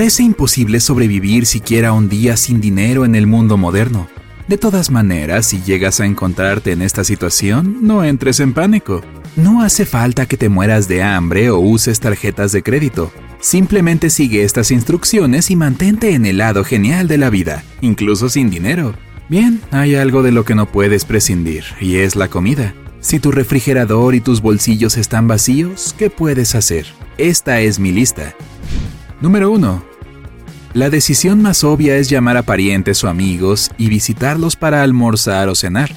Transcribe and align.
Parece 0.00 0.22
imposible 0.22 0.80
sobrevivir 0.80 1.44
siquiera 1.44 1.92
un 1.92 2.08
día 2.08 2.38
sin 2.38 2.58
dinero 2.58 3.04
en 3.04 3.14
el 3.14 3.26
mundo 3.26 3.58
moderno. 3.58 4.08
De 4.48 4.56
todas 4.56 4.90
maneras, 4.90 5.44
si 5.44 5.60
llegas 5.60 6.00
a 6.00 6.06
encontrarte 6.06 6.72
en 6.72 6.80
esta 6.80 7.04
situación, 7.04 7.80
no 7.82 8.02
entres 8.02 8.40
en 8.40 8.54
pánico. 8.54 9.02
No 9.36 9.60
hace 9.60 9.84
falta 9.84 10.24
que 10.24 10.38
te 10.38 10.48
mueras 10.48 10.88
de 10.88 11.02
hambre 11.02 11.50
o 11.50 11.58
uses 11.58 12.00
tarjetas 12.00 12.50
de 12.52 12.62
crédito. 12.62 13.12
Simplemente 13.40 14.08
sigue 14.08 14.42
estas 14.42 14.70
instrucciones 14.70 15.50
y 15.50 15.56
mantente 15.56 16.14
en 16.14 16.24
el 16.24 16.38
lado 16.38 16.64
genial 16.64 17.06
de 17.06 17.18
la 17.18 17.28
vida, 17.28 17.62
incluso 17.82 18.30
sin 18.30 18.48
dinero. 18.48 18.94
Bien, 19.28 19.60
hay 19.70 19.96
algo 19.96 20.22
de 20.22 20.32
lo 20.32 20.46
que 20.46 20.54
no 20.54 20.64
puedes 20.64 21.04
prescindir, 21.04 21.64
y 21.78 21.96
es 21.96 22.16
la 22.16 22.28
comida. 22.28 22.72
Si 23.00 23.18
tu 23.20 23.32
refrigerador 23.32 24.14
y 24.14 24.22
tus 24.22 24.40
bolsillos 24.40 24.96
están 24.96 25.28
vacíos, 25.28 25.94
¿qué 25.98 26.08
puedes 26.08 26.54
hacer? 26.54 26.86
Esta 27.18 27.60
es 27.60 27.78
mi 27.78 27.92
lista. 27.92 28.34
Número 29.20 29.50
1. 29.50 29.89
La 30.72 30.88
decisión 30.88 31.42
más 31.42 31.64
obvia 31.64 31.96
es 31.96 32.08
llamar 32.08 32.36
a 32.36 32.42
parientes 32.42 33.02
o 33.02 33.08
amigos 33.08 33.72
y 33.76 33.88
visitarlos 33.88 34.54
para 34.54 34.84
almorzar 34.84 35.48
o 35.48 35.56
cenar. 35.56 35.90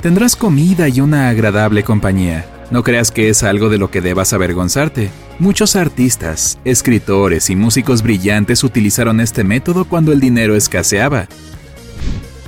Tendrás 0.00 0.36
comida 0.36 0.88
y 0.88 1.00
una 1.00 1.28
agradable 1.28 1.82
compañía. 1.82 2.46
No 2.70 2.84
creas 2.84 3.10
que 3.10 3.30
es 3.30 3.42
algo 3.42 3.68
de 3.68 3.78
lo 3.78 3.90
que 3.90 4.00
debas 4.00 4.32
avergonzarte. 4.32 5.10
Muchos 5.40 5.74
artistas, 5.74 6.60
escritores 6.64 7.50
y 7.50 7.56
músicos 7.56 8.02
brillantes 8.02 8.62
utilizaron 8.62 9.20
este 9.20 9.42
método 9.42 9.86
cuando 9.86 10.12
el 10.12 10.20
dinero 10.20 10.54
escaseaba. 10.54 11.26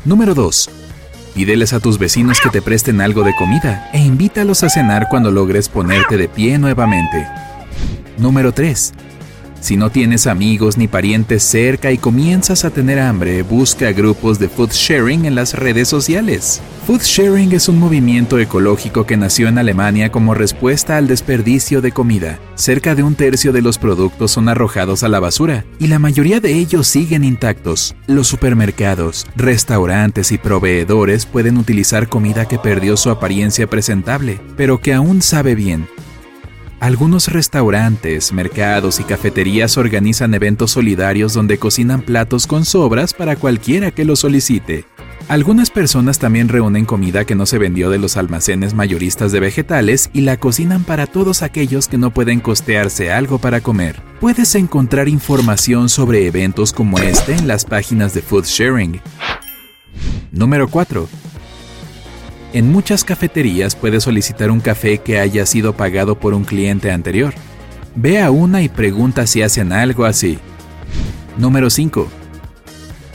Número 0.05 0.35
2. 0.35 0.71
Pídeles 1.35 1.73
a 1.73 1.81
tus 1.81 1.99
vecinos 1.99 2.39
que 2.41 2.51
te 2.51 2.63
presten 2.63 3.01
algo 3.01 3.25
de 3.25 3.35
comida 3.35 3.91
e 3.93 3.99
invítalos 3.99 4.63
a 4.63 4.71
cenar 4.71 5.09
cuando 5.11 5.33
logres 5.33 5.69
ponerte 5.69 6.17
de 6.17 6.29
pie 6.29 6.57
nuevamente. 6.57 7.27
Número 8.17 8.53
3. 8.53 8.93
Si 9.65 9.79
no 9.79 9.89
tienes 9.89 10.27
amigos 10.27 10.77
ni 10.77 10.89
parientes 10.89 11.43
cerca 11.43 11.91
y 11.91 11.97
comienzas 11.97 12.67
a 12.67 12.71
tener 12.71 13.01
hambre, 13.01 13.43
busca 13.43 13.93
grupos 13.93 14.39
de 14.39 14.51
food 14.51 14.73
sharing 14.73 15.25
en 15.25 15.35
las 15.35 15.55
redes 15.55 15.89
sociales. 15.89 16.61
Food 16.87 17.01
sharing 17.01 17.51
es 17.53 17.71
un 17.71 17.79
movimiento 17.79 18.39
ecológico 18.39 19.07
que 19.07 19.17
nació 19.17 19.49
en 19.49 19.57
Alemania 19.57 20.13
como 20.13 20.35
respuesta 20.35 20.99
al 20.99 21.07
desperdicio 21.07 21.81
de 21.81 21.93
comida. 21.93 22.39
Cerca 22.57 22.95
de 22.95 23.05
un 23.05 23.15
tercio 23.15 23.53
de 23.55 23.63
los 23.63 23.79
productos 23.79 24.33
son 24.33 24.51
arrojados 24.51 25.03
a 25.03 25.09
la 25.09 25.19
basura 25.19 25.65
y 25.79 25.87
la 25.87 25.99
mayoría 25.99 26.41
de 26.41 26.53
ellos 26.53 26.87
siguen 26.87 27.25
intactos. 27.25 27.97
Los 28.07 28.29
supermercados, 28.29 29.27
restaurantes 29.35 30.31
y 30.31 30.37
proveedores 30.37 31.25
pueden 31.25 31.57
utilizar 31.57 32.11
comida 32.11 32.47
que 32.47 32.59
perdió 32.59 32.99
su 32.99 33.09
apariencia 33.09 33.67
presentable, 33.67 34.43
pero 34.59 34.83
que 34.83 34.93
aún 34.93 35.23
sabe 35.23 35.55
bien 35.55 35.87
algunos 36.85 37.29
restaurantes, 37.29 38.35
mercados 38.35 39.01
y 39.01 39.05
cafeterías 39.05 39.79
organizan 39.79 40.35
eventos 40.35 40.73
solidarios 40.73 41.33
donde 41.33 41.57
cocinan 41.57 42.03
platos 42.03 42.47
con 42.47 42.67
sobras 42.67 43.15
para 43.15 43.37
cualquiera 43.37 43.91
que 43.91 44.05
lo 44.05 44.17
solicite. 44.17 44.85
Algunas 45.29 45.71
personas 45.71 46.19
también 46.19 46.51
reúnen 46.51 46.85
comida 46.85 47.25
que 47.25 47.35
no 47.35 47.47
se 47.47 47.57
vendió 47.57 47.89
de 47.89 47.97
los 47.97 48.19
almacenes 48.19 48.75
mayoristas 48.75 49.33
de 49.33 49.41
vegetales 49.41 50.11
y 50.13 50.21
la 50.21 50.37
cocinan 50.37 50.85
para 50.85 51.07
todos 51.07 51.41
aquellos 51.41 51.89
que 51.89 51.97
no 51.97 52.11
pueden 52.11 52.41
costearse 52.41 53.11
algo 53.11 53.39
para 53.39 53.63
comer. 53.63 54.03
Puedes 54.21 54.55
encontrar 54.55 55.09
información 55.09 55.89
sobre 55.89 56.27
eventos 56.27 56.75
como 56.75 56.99
este 56.99 57.33
en 57.33 57.49
las 57.49 57.65
páginas 57.65 58.13
de 58.13 58.21
Food 58.21 58.45
Sharing. 58.45 59.01
Número 60.33 60.69
4. 60.69 61.09
En 62.55 62.71
muchas 62.71 63.03
cafeterías 63.03 63.75
puedes 63.75 64.05
solicitar 64.05 64.53
un 64.53 64.61
café 64.61 64.99
que 64.99 65.19
haya 65.19 65.45
sido 65.45 65.77
pagado 65.77 66.21
por 66.21 66.35
un 66.35 66.45
cliente 66.45 66.93
anterior. 66.93 67.35
Ve 67.97 68.23
a 68.23 68.31
una 68.31 68.63
y 68.63 68.69
pregunta 68.69 69.27
si 69.27 69.43
hacen 69.43 69.73
algo 69.73 70.05
así. 70.05 70.39
Número 71.37 71.69
5. 71.69 72.07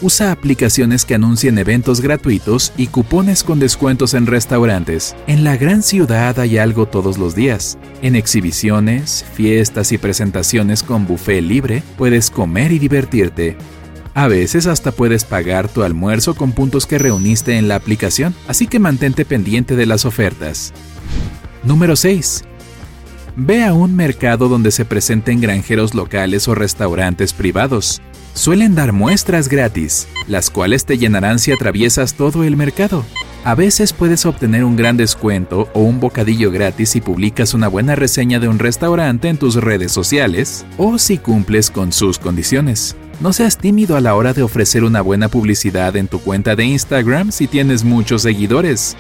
Usa 0.02 0.34
aplicaciones 0.34 1.06
que 1.06 1.16
anuncien 1.16 1.58
eventos 1.58 2.02
gratuitos 2.02 2.74
y 2.76 2.88
cupones 2.88 3.46
con 3.46 3.60
descuentos 3.60 4.14
en 4.14 4.28
restaurantes. 4.28 5.16
En 5.26 5.46
la 5.46 5.56
gran 5.56 5.84
ciudad 5.84 6.38
hay 6.38 6.58
algo 6.58 6.86
todos 6.86 7.18
los 7.18 7.34
días. 7.34 7.78
En 8.02 8.18
exhibiciones, 8.18 9.24
fiestas 9.36 9.94
y 9.94 9.98
presentaciones 9.98 10.84
con 10.84 11.08
buffet 11.08 11.42
libre 11.42 11.82
puedes 11.98 12.30
comer 12.30 12.74
y 12.74 12.80
divertirte. 12.80 13.56
A 14.14 14.28
veces 14.28 14.68
hasta 14.68 14.92
puedes 14.92 15.24
pagar 15.24 15.70
tu 15.70 15.84
almuerzo 15.84 16.36
con 16.36 16.52
puntos 16.52 16.86
que 16.86 16.98
reuniste 16.98 17.58
en 17.58 17.68
la 17.68 17.76
aplicación, 17.76 18.34
así 18.48 18.68
que 18.68 18.80
mantente 18.80 19.26
pendiente 19.26 19.76
de 19.76 19.86
las 19.86 20.06
ofertas. 20.06 20.74
Número 21.64 21.96
6. 21.96 22.44
Ve 23.36 23.64
a 23.64 23.74
un 23.74 23.96
mercado 23.96 24.50
donde 24.50 24.72
se 24.72 24.86
presenten 24.86 25.40
granjeros 25.40 25.94
locales 25.94 26.48
o 26.48 26.56
restaurantes 26.56 27.34
privados. 27.34 28.02
Suelen 28.34 28.76
dar 28.76 28.92
muestras 28.92 29.48
gratis, 29.48 30.08
las 30.28 30.50
cuales 30.50 30.86
te 30.86 30.98
llenarán 30.98 31.40
si 31.40 31.52
atraviesas 31.52 32.16
todo 32.16 32.44
el 32.44 32.58
mercado. 32.58 33.06
A 33.44 33.56
veces 33.56 33.94
puedes 33.94 34.26
obtener 34.26 34.64
un 34.66 34.76
gran 34.76 34.98
descuento 34.98 35.70
o 35.74 35.82
un 35.82 36.00
bocadillo 36.00 36.52
gratis 36.52 36.90
si 36.90 37.02
publicas 37.02 37.54
una 37.54 37.68
buena 37.68 37.96
reseña 37.96 38.40
de 38.40 38.48
un 38.48 38.60
restaurante 38.60 39.30
en 39.30 39.38
tus 39.38 39.56
redes 39.56 39.92
sociales 39.92 40.66
o 40.78 40.98
si 40.98 41.18
cumples 41.18 41.72
con 41.72 41.94
sus 41.94 42.20
condiciones. 42.20 42.96
No 43.20 43.34
seas 43.34 43.58
tímido 43.58 43.98
a 43.98 44.02
la 44.02 44.16
hora 44.16 44.34
de 44.34 44.44
ofrecer 44.44 44.86
una 44.86 45.02
buena 45.02 45.28
publicidad 45.28 45.98
en 45.98 46.08
tu 46.08 46.22
cuenta 46.22 46.56
de 46.56 46.64
Instagram 46.64 47.34
si 47.34 47.48
tienes 47.48 47.84
muchos 47.84 48.22
seguidores. 48.22 48.96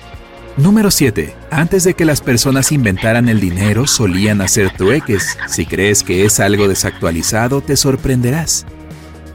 Número 0.58 0.92
7. 0.92 1.34
Antes 1.52 1.86
de 1.86 1.94
que 1.94 2.04
las 2.04 2.20
personas 2.20 2.74
inventaran 2.74 3.30
el 3.30 3.40
dinero, 3.40 3.88
solían 3.88 4.42
hacer 4.42 4.72
trueques. 4.76 5.38
Si 5.48 5.66
crees 5.66 6.04
que 6.04 6.26
es 6.26 6.42
algo 6.42 6.68
desactualizado, 6.68 7.62
te 7.62 7.78
sorprenderás. 7.78 8.66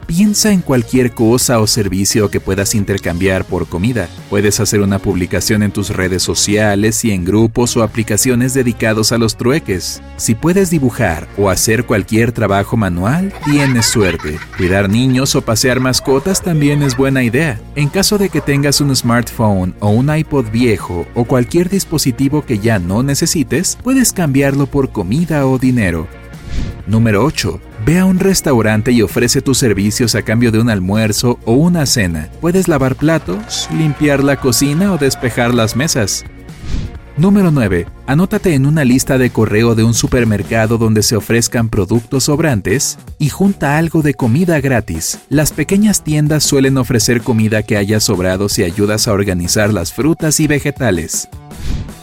Piensa 0.07 0.51
en 0.51 0.61
cualquier 0.61 1.13
cosa 1.13 1.59
o 1.59 1.65
servicio 1.65 2.29
que 2.29 2.39
puedas 2.39 2.75
intercambiar 2.75 3.43
por 3.43 3.67
comida. 3.67 4.07
Puedes 4.29 4.59
hacer 4.59 4.81
una 4.81 4.99
publicación 4.99 5.63
en 5.63 5.71
tus 5.71 5.89
redes 5.89 6.21
sociales 6.21 7.03
y 7.03 7.11
en 7.11 7.25
grupos 7.25 7.75
o 7.75 7.81
aplicaciones 7.81 8.53
dedicados 8.53 9.11
a 9.11 9.17
los 9.17 9.35
trueques. 9.35 10.03
Si 10.17 10.35
puedes 10.35 10.69
dibujar 10.69 11.27
o 11.37 11.49
hacer 11.49 11.85
cualquier 11.85 12.31
trabajo 12.31 12.77
manual, 12.77 13.33
tienes 13.45 13.87
suerte. 13.87 14.37
Cuidar 14.57 14.89
niños 14.89 15.35
o 15.35 15.41
pasear 15.41 15.79
mascotas 15.79 16.43
también 16.43 16.83
es 16.83 16.95
buena 16.95 17.23
idea. 17.23 17.59
En 17.75 17.89
caso 17.89 18.19
de 18.19 18.29
que 18.29 18.41
tengas 18.41 18.81
un 18.81 18.95
smartphone 18.95 19.73
o 19.79 19.89
un 19.89 20.15
iPod 20.15 20.51
viejo 20.51 21.07
o 21.15 21.25
cualquier 21.25 21.67
dispositivo 21.67 22.45
que 22.45 22.59
ya 22.59 22.77
no 22.77 23.01
necesites, 23.01 23.75
puedes 23.83 24.13
cambiarlo 24.13 24.67
por 24.67 24.91
comida 24.91 25.47
o 25.47 25.57
dinero. 25.57 26.07
Número 26.85 27.25
8. 27.25 27.59
Ve 27.85 27.99
a 27.99 28.05
un 28.05 28.17
restaurante 28.17 28.91
y 28.91 29.03
ofrece 29.03 29.43
tus 29.43 29.59
servicios 29.59 30.15
a 30.15 30.23
cambio 30.23 30.51
de 30.51 30.59
un 30.59 30.71
almuerzo 30.71 31.37
o 31.45 31.53
una 31.53 31.85
cena. 31.85 32.31
Puedes 32.41 32.67
lavar 32.67 32.95
platos, 32.95 33.69
limpiar 33.71 34.23
la 34.23 34.37
cocina 34.37 34.91
o 34.91 34.97
despejar 34.97 35.53
las 35.53 35.75
mesas. 35.75 36.25
Número 37.15 37.51
9. 37.51 37.85
Anótate 38.07 38.55
en 38.55 38.65
una 38.65 38.83
lista 38.83 39.19
de 39.19 39.29
correo 39.29 39.75
de 39.75 39.83
un 39.83 39.93
supermercado 39.93 40.79
donde 40.79 41.03
se 41.03 41.15
ofrezcan 41.15 41.69
productos 41.69 42.23
sobrantes 42.23 42.97
y 43.19 43.29
junta 43.29 43.77
algo 43.77 44.01
de 44.01 44.15
comida 44.15 44.59
gratis. 44.61 45.19
Las 45.29 45.51
pequeñas 45.51 46.03
tiendas 46.03 46.43
suelen 46.43 46.79
ofrecer 46.79 47.21
comida 47.21 47.61
que 47.61 47.77
haya 47.77 47.99
sobrado 47.99 48.49
si 48.49 48.63
ayudas 48.63 49.07
a 49.07 49.13
organizar 49.13 49.71
las 49.71 49.93
frutas 49.93 50.39
y 50.39 50.47
vegetales. 50.47 51.29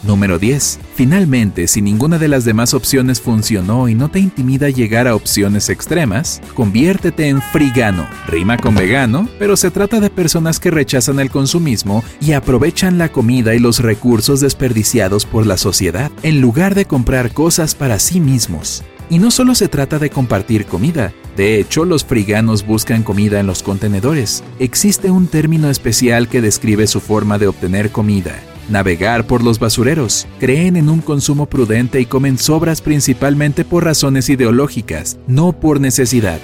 Número 0.03 0.37
10. 0.37 0.79
Finalmente, 0.95 1.67
si 1.67 1.81
ninguna 1.81 2.19
de 2.19 2.27
las 2.27 2.43
demás 2.43 2.73
opciones 2.73 3.21
funcionó 3.21 3.87
y 3.87 3.95
no 3.95 4.09
te 4.09 4.19
intimida 4.19 4.69
llegar 4.69 5.07
a 5.07 5.15
opciones 5.15 5.69
extremas, 5.69 6.41
conviértete 6.53 7.29
en 7.29 7.41
frigano. 7.41 8.07
Rima 8.27 8.57
con 8.57 8.75
vegano, 8.75 9.29
pero 9.39 9.55
se 9.55 9.71
trata 9.71 10.01
de 10.01 10.09
personas 10.09 10.59
que 10.59 10.71
rechazan 10.71 11.19
el 11.19 11.31
consumismo 11.31 12.03
y 12.19 12.33
aprovechan 12.33 12.97
la 12.97 13.11
comida 13.11 13.55
y 13.55 13.59
los 13.59 13.79
recursos 13.79 14.41
desperdiciados 14.41 15.25
por 15.25 15.45
la 15.45 15.57
sociedad, 15.57 16.11
en 16.21 16.41
lugar 16.41 16.75
de 16.75 16.85
comprar 16.85 17.31
cosas 17.31 17.73
para 17.73 17.97
sí 17.99 18.19
mismos. 18.19 18.83
Y 19.09 19.19
no 19.19 19.31
solo 19.31 19.55
se 19.55 19.67
trata 19.67 19.99
de 19.99 20.09
compartir 20.09 20.65
comida, 20.65 21.13
de 21.37 21.59
hecho 21.59 21.85
los 21.85 22.03
friganos 22.03 22.65
buscan 22.65 23.03
comida 23.03 23.39
en 23.39 23.47
los 23.47 23.63
contenedores. 23.63 24.43
Existe 24.59 25.11
un 25.11 25.27
término 25.27 25.69
especial 25.69 26.27
que 26.27 26.41
describe 26.41 26.87
su 26.87 26.99
forma 26.99 27.37
de 27.37 27.47
obtener 27.47 27.91
comida 27.91 28.33
navegar 28.69 29.27
por 29.27 29.43
los 29.43 29.59
basureros, 29.59 30.27
creen 30.39 30.75
en 30.75 30.89
un 30.89 31.01
consumo 31.01 31.45
prudente 31.45 31.99
y 31.99 32.05
comen 32.05 32.37
sobras 32.37 32.81
principalmente 32.81 33.65
por 33.65 33.85
razones 33.85 34.29
ideológicas, 34.29 35.17
no 35.27 35.53
por 35.53 35.79
necesidad. 35.79 36.39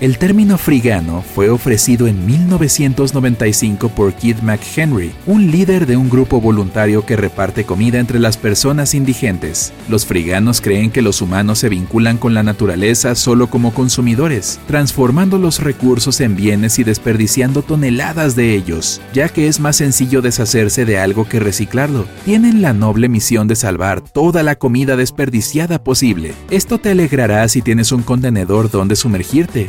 El 0.00 0.16
término 0.16 0.56
frigano 0.56 1.22
fue 1.22 1.50
ofrecido 1.50 2.06
en 2.06 2.24
1995 2.24 3.90
por 3.90 4.14
Keith 4.14 4.40
McHenry, 4.40 5.12
un 5.26 5.50
líder 5.50 5.84
de 5.84 5.98
un 5.98 6.08
grupo 6.08 6.40
voluntario 6.40 7.04
que 7.04 7.16
reparte 7.16 7.64
comida 7.64 7.98
entre 7.98 8.18
las 8.18 8.38
personas 8.38 8.94
indigentes. 8.94 9.74
Los 9.90 10.06
friganos 10.06 10.62
creen 10.62 10.90
que 10.90 11.02
los 11.02 11.20
humanos 11.20 11.58
se 11.58 11.68
vinculan 11.68 12.16
con 12.16 12.32
la 12.32 12.42
naturaleza 12.42 13.14
solo 13.14 13.48
como 13.48 13.74
consumidores, 13.74 14.58
transformando 14.66 15.36
los 15.36 15.62
recursos 15.62 16.22
en 16.22 16.34
bienes 16.34 16.78
y 16.78 16.84
desperdiciando 16.84 17.60
toneladas 17.60 18.34
de 18.34 18.54
ellos, 18.54 19.02
ya 19.12 19.28
que 19.28 19.48
es 19.48 19.60
más 19.60 19.76
sencillo 19.76 20.22
deshacerse 20.22 20.86
de 20.86 20.98
algo 20.98 21.28
que 21.28 21.40
reciclarlo. 21.40 22.06
Tienen 22.24 22.62
la 22.62 22.72
noble 22.72 23.10
misión 23.10 23.48
de 23.48 23.54
salvar 23.54 24.00
toda 24.00 24.42
la 24.44 24.54
comida 24.56 24.96
desperdiciada 24.96 25.84
posible. 25.84 26.32
Esto 26.48 26.78
te 26.78 26.88
alegrará 26.88 27.46
si 27.48 27.60
tienes 27.60 27.92
un 27.92 28.02
contenedor 28.02 28.70
donde 28.70 28.96
sumergirte. 28.96 29.68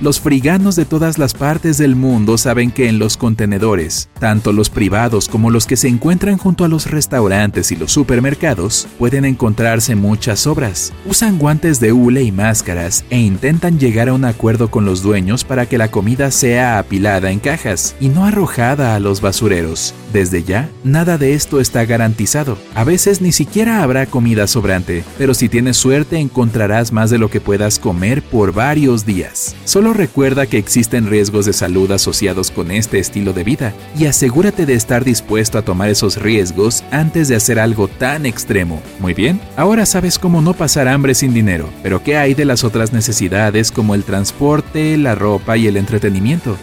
Los 0.00 0.18
friganos 0.18 0.76
de 0.76 0.86
todas 0.86 1.18
las 1.18 1.34
partes 1.34 1.76
del 1.76 1.94
mundo 1.94 2.38
saben 2.38 2.70
que 2.70 2.88
en 2.88 2.98
los 2.98 3.18
contenedores, 3.18 4.08
tanto 4.18 4.50
los 4.50 4.70
privados 4.70 5.28
como 5.28 5.50
los 5.50 5.66
que 5.66 5.76
se 5.76 5.88
encuentran 5.88 6.38
junto 6.38 6.64
a 6.64 6.68
los 6.68 6.90
restaurantes 6.90 7.70
y 7.70 7.76
los 7.76 7.92
supermercados, 7.92 8.88
pueden 8.98 9.26
encontrarse 9.26 9.96
muchas 9.96 10.40
sobras. 10.40 10.94
Usan 11.04 11.36
guantes 11.36 11.80
de 11.80 11.92
hule 11.92 12.22
y 12.22 12.32
máscaras 12.32 13.04
e 13.10 13.18
intentan 13.18 13.78
llegar 13.78 14.08
a 14.08 14.14
un 14.14 14.24
acuerdo 14.24 14.70
con 14.70 14.86
los 14.86 15.02
dueños 15.02 15.44
para 15.44 15.66
que 15.66 15.76
la 15.76 15.90
comida 15.90 16.30
sea 16.30 16.78
apilada 16.78 17.30
en 17.30 17.38
cajas 17.38 17.94
y 18.00 18.08
no 18.08 18.24
arrojada 18.24 18.94
a 18.94 19.00
los 19.00 19.20
basureros. 19.20 19.94
Desde 20.14 20.42
ya, 20.42 20.70
nada 20.82 21.18
de 21.18 21.34
esto 21.34 21.60
está 21.60 21.84
garantizado. 21.84 22.56
A 22.74 22.84
veces 22.84 23.20
ni 23.20 23.32
siquiera 23.32 23.82
habrá 23.82 24.06
comida 24.06 24.46
sobrante, 24.46 25.04
pero 25.18 25.34
si 25.34 25.50
tienes 25.50 25.76
suerte 25.76 26.18
encontrarás 26.18 26.90
más 26.90 27.10
de 27.10 27.18
lo 27.18 27.28
que 27.28 27.42
puedas 27.42 27.78
comer 27.78 28.22
por 28.22 28.52
varios 28.52 29.04
días. 29.04 29.54
Solo 29.64 29.89
recuerda 29.92 30.46
que 30.46 30.58
existen 30.58 31.08
riesgos 31.08 31.46
de 31.46 31.52
salud 31.52 31.90
asociados 31.92 32.50
con 32.50 32.70
este 32.70 32.98
estilo 32.98 33.32
de 33.32 33.44
vida 33.44 33.72
y 33.98 34.06
asegúrate 34.06 34.66
de 34.66 34.74
estar 34.74 35.04
dispuesto 35.04 35.58
a 35.58 35.62
tomar 35.62 35.90
esos 35.90 36.16
riesgos 36.16 36.84
antes 36.90 37.28
de 37.28 37.36
hacer 37.36 37.58
algo 37.58 37.88
tan 37.88 38.26
extremo. 38.26 38.82
Muy 38.98 39.14
bien, 39.14 39.40
ahora 39.56 39.86
sabes 39.86 40.18
cómo 40.18 40.42
no 40.42 40.54
pasar 40.54 40.88
hambre 40.88 41.14
sin 41.14 41.34
dinero, 41.34 41.68
pero 41.82 42.02
¿qué 42.02 42.16
hay 42.16 42.34
de 42.34 42.44
las 42.44 42.64
otras 42.64 42.92
necesidades 42.92 43.70
como 43.70 43.94
el 43.94 44.04
transporte, 44.04 44.96
la 44.96 45.14
ropa 45.14 45.56
y 45.56 45.66
el 45.66 45.76
entretenimiento? 45.76 46.56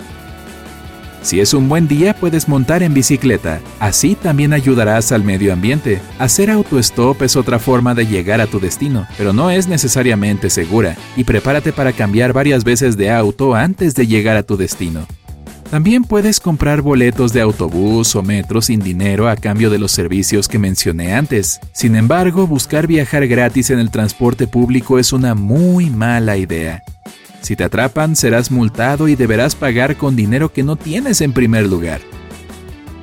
Si 1.22 1.40
es 1.40 1.54
un 1.54 1.68
buen 1.68 1.88
día 1.88 2.16
puedes 2.16 2.48
montar 2.48 2.84
en 2.84 2.94
bicicleta, 2.94 3.60
así 3.80 4.16
también 4.16 4.54
ayudarás 4.54 5.12
al 5.12 5.24
medio 5.24 5.52
ambiente. 5.52 6.02
Hacer 6.20 6.50
autostop 6.50 7.22
es 7.22 7.36
otra 7.36 7.60
forma 7.60 7.94
de 7.96 8.08
llegar 8.08 8.40
a 8.40 8.48
tu 8.48 8.60
destino, 8.60 9.06
pero 9.18 9.34
no 9.34 9.50
es 9.50 9.68
necesariamente 9.68 10.50
segura, 10.50 10.96
y 11.16 11.24
prepárate 11.24 11.74
para 11.74 11.92
cambiar 11.92 12.34
varias 12.34 12.64
veces 12.64 12.98
de 12.98 13.12
auto 13.12 13.56
antes 13.56 13.96
de 13.96 14.08
llegar 14.08 14.38
a 14.38 14.44
tu 14.44 14.58
destino. 14.58 15.06
También 15.70 16.06
puedes 16.06 16.40
comprar 16.40 16.82
boletos 16.82 17.34
de 17.34 17.42
autobús 17.42 18.16
o 18.16 18.24
metro 18.24 18.62
sin 18.62 18.80
dinero 18.80 19.28
a 19.28 19.36
cambio 19.36 19.70
de 19.70 19.78
los 19.78 19.92
servicios 19.92 20.48
que 20.48 20.60
mencioné 20.60 21.14
antes. 21.14 21.60
Sin 21.74 21.98
embargo, 21.98 22.48
buscar 22.48 22.88
viajar 22.88 23.28
gratis 23.28 23.70
en 23.70 23.80
el 23.80 23.92
transporte 23.92 24.48
público 24.48 24.98
es 24.98 25.12
una 25.12 25.36
muy 25.36 25.90
mala 25.90 26.38
idea. 26.38 26.84
Si 27.42 27.56
te 27.56 27.64
atrapan, 27.64 28.16
serás 28.16 28.52
multado 28.52 29.08
y 29.08 29.16
deberás 29.16 29.56
pagar 29.56 29.96
con 29.96 30.16
dinero 30.16 30.52
que 30.52 30.64
no 30.64 30.76
tienes 30.76 31.22
en 31.22 31.34
primer 31.34 31.68
lugar. 31.68 32.02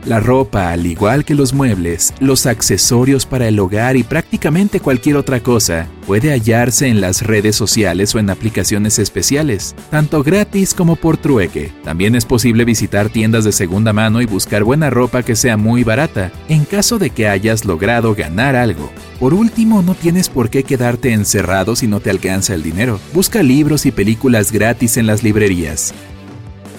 La 0.06 0.20
ropa, 0.20 0.70
al 0.70 0.84
igual 0.84 1.24
que 1.24 1.34
los 1.34 1.54
muebles, 1.54 2.12
los 2.20 2.44
accesorios 2.44 3.24
para 3.24 3.48
el 3.48 3.58
hogar 3.58 3.96
y 3.96 4.02
prácticamente 4.02 4.78
cualquier 4.78 5.16
otra 5.16 5.40
cosa, 5.40 5.88
puede 6.06 6.30
hallarse 6.30 6.88
en 6.88 7.00
las 7.00 7.22
redes 7.22 7.56
sociales 7.56 8.14
o 8.14 8.18
en 8.18 8.28
aplicaciones 8.28 8.98
especiales, 8.98 9.74
tanto 9.90 10.22
gratis 10.22 10.74
como 10.74 10.96
por 10.96 11.16
trueque. 11.16 11.72
También 11.84 12.16
es 12.16 12.26
posible 12.26 12.66
visitar 12.66 13.08
tiendas 13.08 13.44
de 13.44 13.52
segunda 13.52 13.94
mano 13.94 14.20
y 14.20 14.26
buscar 14.26 14.62
buena 14.62 14.90
ropa 14.90 15.22
que 15.22 15.36
sea 15.36 15.56
muy 15.56 15.84
barata, 15.84 16.30
en 16.50 16.66
caso 16.66 16.98
de 16.98 17.08
que 17.08 17.26
hayas 17.26 17.64
logrado 17.64 18.14
ganar 18.14 18.56
algo. 18.56 18.90
Por 19.18 19.32
último, 19.32 19.80
no 19.80 19.94
tienes 19.94 20.28
por 20.28 20.50
qué 20.50 20.64
quedarte 20.64 21.14
encerrado 21.14 21.76
si 21.76 21.86
no 21.86 22.00
te 22.00 22.10
alcanza 22.10 22.52
el 22.52 22.62
dinero. 22.62 23.00
Busca 23.14 23.42
libros 23.42 23.86
y 23.86 23.90
películas 23.90 24.52
gratis 24.52 24.98
en 24.98 25.06
las 25.06 25.22
librerías. 25.22 25.94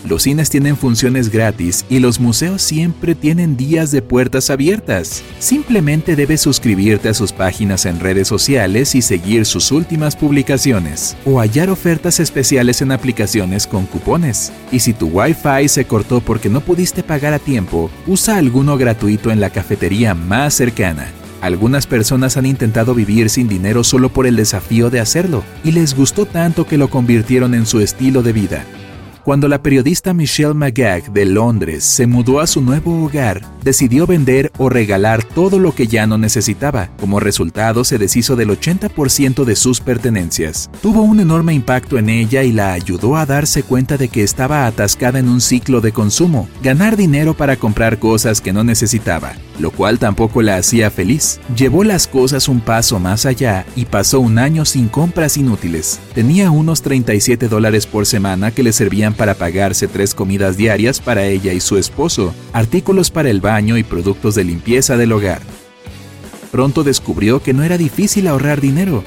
Los 0.08 0.22
cines 0.22 0.52
tienen 0.52 0.78
funciones 0.78 1.30
gratis 1.30 1.84
y 1.90 1.98
los 1.98 2.20
museos 2.20 2.62
siempre 2.62 3.16
tienen 3.16 3.58
días 3.58 3.92
de 3.92 4.04
puertas 4.04 4.52
abiertas. 4.52 5.24
Simplemente 5.40 6.16
debes 6.16 6.42
suscribirte 6.42 7.10
a 7.10 7.16
sus 7.16 7.32
páginas 7.32 7.88
en 7.88 8.00
redes 8.00 8.28
sociales 8.28 8.94
y 8.94 9.02
seguir 9.02 9.48
sus 9.48 9.72
últimas 9.72 10.16
publicaciones, 10.16 11.18
o 11.26 11.40
hallar 11.40 11.72
ofertas 11.72 12.20
especiales 12.20 12.84
en 12.84 12.92
aplicaciones 12.92 13.66
con 13.66 13.88
cupones. 13.88 14.52
Y 14.72 14.80
si 14.80 14.94
tu 14.94 15.08
Wi-Fi 15.08 15.68
se 15.68 15.86
cortó 15.86 16.22
porque 16.22 16.50
no 16.50 16.62
pudiste 16.62 17.02
pagar 17.02 17.34
a 17.34 17.40
tiempo, 17.40 17.90
usa 18.06 18.38
alguno 18.38 18.78
gratuito 18.78 19.32
en 19.32 19.40
la 19.40 19.50
cafetería 19.50 20.14
más 20.14 20.54
cercana. 20.54 21.08
Algunas 21.42 21.88
personas 21.88 22.38
han 22.38 22.46
intentado 22.46 22.94
vivir 22.94 23.32
sin 23.32 23.48
dinero 23.48 23.84
solo 23.84 24.10
por 24.10 24.28
el 24.28 24.36
desafío 24.36 24.92
de 24.92 25.00
hacerlo, 25.00 25.44
y 25.64 25.72
les 25.72 25.96
gustó 25.96 26.28
tanto 26.28 26.68
que 26.68 26.78
lo 26.78 26.92
convirtieron 26.92 27.56
en 27.56 27.66
su 27.66 27.80
estilo 27.80 28.22
de 28.22 28.34
vida. 28.34 28.66
Cuando 29.26 29.48
la 29.48 29.64
periodista 29.64 30.14
Michelle 30.14 30.54
McGagh 30.54 31.12
de 31.12 31.26
Londres 31.26 31.84
se 31.84 32.06
mudó 32.06 32.42
a 32.42 32.46
su 32.46 32.62
nuevo 32.62 33.04
hogar, 33.04 33.42
decidió 33.64 34.06
vender 34.06 34.52
o 34.60 34.70
regalar 34.70 35.24
todo 35.24 35.58
lo 35.58 35.74
que 35.74 35.88
ya 35.88 36.06
no 36.06 36.20
necesitaba. 36.20 36.92
Como 37.00 37.20
resultado, 37.20 37.84
se 37.84 37.98
deshizo 37.98 38.36
del 38.36 38.50
80% 38.50 39.44
de 39.44 39.56
sus 39.56 39.82
pertenencias. 39.82 40.70
Tuvo 40.80 41.02
un 41.02 41.20
enorme 41.20 41.56
impacto 41.56 41.98
en 41.98 42.10
ella 42.10 42.44
y 42.44 42.52
la 42.52 42.74
ayudó 42.74 43.18
a 43.18 43.26
darse 43.26 43.64
cuenta 43.64 43.98
de 43.98 44.10
que 44.10 44.22
estaba 44.22 44.68
atascada 44.68 45.18
en 45.18 45.28
un 45.28 45.42
ciclo 45.42 45.82
de 45.82 45.92
consumo, 45.92 46.48
ganar 46.62 46.96
dinero 46.96 47.34
para 47.34 47.56
comprar 47.58 47.98
cosas 47.98 48.42
que 48.42 48.54
no 48.54 48.64
necesitaba, 48.64 49.34
lo 49.60 49.72
cual 49.72 50.00
tampoco 50.00 50.42
la 50.42 50.58
hacía 50.58 50.92
feliz. 50.92 51.40
Llevó 51.56 51.84
las 51.84 52.08
cosas 52.08 52.48
un 52.48 52.62
paso 52.62 53.00
más 53.00 53.26
allá 53.26 53.66
y 53.76 53.86
pasó 53.86 54.20
un 54.20 54.38
año 54.40 54.66
sin 54.66 54.88
compras 54.88 55.38
inútiles. 55.38 56.00
Tenía 56.14 56.52
unos 56.52 56.82
37 56.82 57.48
dólares 57.48 57.86
por 57.86 58.06
semana 58.06 58.52
que 58.52 58.64
le 58.64 58.74
servían 58.74 59.14
para 59.14 59.36
pagarse 59.36 59.88
tres 59.88 60.14
comidas 60.14 60.58
diarias 60.58 61.00
para 61.00 61.26
ella 61.26 61.54
y 61.54 61.60
su 61.60 61.78
esposo, 61.78 62.34
artículos 62.54 63.12
para 63.12 63.30
el 63.30 63.42
baño 63.42 63.78
y 63.78 63.84
productos 63.84 64.36
de 64.36 64.44
limpieza 64.44 64.98
del 64.98 65.12
hogar. 65.12 65.42
Pronto 66.52 66.84
descubrió 66.84 67.42
que 67.44 67.54
no 67.54 67.64
era 67.64 67.78
difícil 67.78 68.28
ahorrar 68.28 68.62
dinero. 68.62 69.04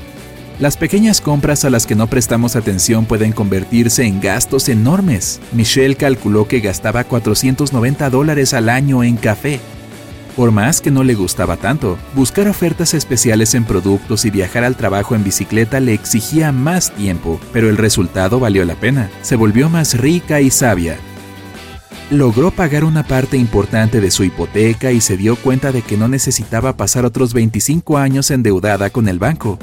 Las 0.60 0.76
pequeñas 0.76 1.20
compras 1.20 1.64
a 1.64 1.70
las 1.70 1.86
que 1.86 1.94
no 1.94 2.08
prestamos 2.08 2.56
atención 2.56 3.06
pueden 3.06 3.30
convertirse 3.30 4.04
en 4.04 4.20
gastos 4.20 4.68
enormes. 4.68 5.40
Michelle 5.52 5.94
calculó 5.94 6.48
que 6.48 6.58
gastaba 6.58 7.04
490 7.04 8.10
dólares 8.10 8.54
al 8.54 8.68
año 8.68 9.04
en 9.04 9.16
café, 9.16 9.60
por 10.38 10.52
más 10.52 10.80
que 10.80 10.92
no 10.92 11.02
le 11.02 11.16
gustaba 11.16 11.56
tanto, 11.56 11.98
buscar 12.14 12.46
ofertas 12.46 12.94
especiales 12.94 13.54
en 13.54 13.64
productos 13.64 14.24
y 14.24 14.30
viajar 14.30 14.62
al 14.62 14.76
trabajo 14.76 15.16
en 15.16 15.24
bicicleta 15.24 15.80
le 15.80 15.92
exigía 15.92 16.52
más 16.52 16.92
tiempo, 16.92 17.40
pero 17.52 17.68
el 17.68 17.76
resultado 17.76 18.38
valió 18.38 18.64
la 18.64 18.76
pena. 18.76 19.10
Se 19.22 19.34
volvió 19.34 19.68
más 19.68 19.98
rica 19.98 20.40
y 20.40 20.50
sabia. 20.50 20.96
Logró 22.12 22.52
pagar 22.52 22.84
una 22.84 23.02
parte 23.02 23.36
importante 23.36 24.00
de 24.00 24.12
su 24.12 24.22
hipoteca 24.22 24.92
y 24.92 25.00
se 25.00 25.16
dio 25.16 25.34
cuenta 25.34 25.72
de 25.72 25.82
que 25.82 25.96
no 25.96 26.06
necesitaba 26.06 26.76
pasar 26.76 27.04
otros 27.04 27.34
25 27.34 27.98
años 27.98 28.30
endeudada 28.30 28.90
con 28.90 29.08
el 29.08 29.18
banco. 29.18 29.58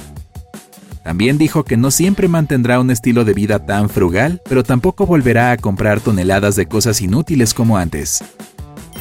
También 1.05 1.37
dijo 1.37 1.63
que 1.63 1.77
no 1.77 1.89
siempre 1.89 2.27
mantendrá 2.27 2.81
un 2.81 2.91
estilo 2.91 3.23
de 3.23 3.33
vida 3.33 3.65
tan 3.65 3.87
frugal, 3.87 4.41
pero 4.49 4.61
tampoco 4.61 5.05
volverá 5.05 5.51
a 5.51 5.57
comprar 5.57 6.01
toneladas 6.01 6.57
de 6.57 6.65
cosas 6.65 6.99
inútiles 6.99 7.53
como 7.53 7.77
antes. 7.77 8.21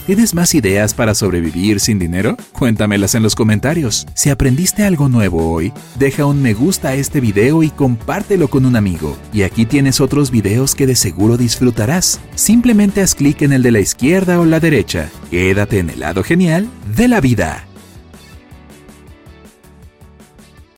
¿Tienes 0.06 0.34
más 0.34 0.54
ideas 0.54 0.92
para 0.92 1.14
sobrevivir 1.14 1.80
sin 1.80 1.99
dinero? 1.99 2.37
Cuéntamelas 2.52 3.14
en 3.14 3.23
los 3.23 3.34
comentarios. 3.34 4.06
Si 4.12 4.28
aprendiste 4.28 4.84
algo 4.84 5.08
nuevo 5.08 5.50
hoy, 5.50 5.73
deja 5.99 6.26
un 6.26 6.42
me 6.42 6.52
gusta 6.52 6.88
a 6.88 6.94
este 6.94 7.20
video 7.20 7.62
y 7.62 7.70
compártelo 7.70 8.49
con 8.49 8.66
un 8.66 8.76
amigo. 8.76 9.16
Y 9.32 9.44
aquí 9.44 9.64
tienes 9.64 10.02
otros 10.02 10.30
videos 10.30 10.75
que 10.75 10.87
de 10.87 10.94
seguro 10.94 11.38
disfrutarás. 11.38 12.20
Simplemente 12.34 13.00
haz 13.00 13.14
clic 13.14 13.40
en 13.40 13.54
el 13.54 13.62
de 13.62 13.70
la 13.70 13.80
izquierda 13.80 14.38
o 14.40 14.44
la 14.44 14.61
derecha. 14.61 15.08
Quédate 15.30 15.78
en 15.78 15.88
el 15.88 16.00
lado 16.00 16.23
genial 16.23 16.68
de 16.94 17.08
la 17.08 17.23
vida. 17.23 17.64